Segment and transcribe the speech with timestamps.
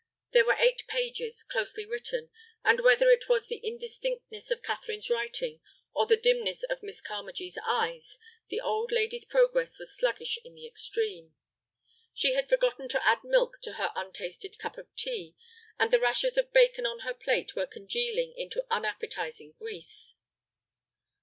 [0.31, 2.31] There were eight pages, closely written,
[2.65, 5.61] and whether it was the indistinctness of Catherine's writing,
[5.93, 8.17] or the dimness of Miss Carmagee's eyes,
[8.49, 11.35] the old lady's progress was sluggish in the extreme.
[12.15, 15.35] She had forgotten to add milk to her untasted cup of tea,
[15.77, 20.15] and the rashers of bacon on her plate were congealing into unappetizing grease.